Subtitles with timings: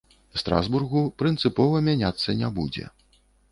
[0.41, 2.91] Страсбургу, прынцыпова мяняцца не будзе.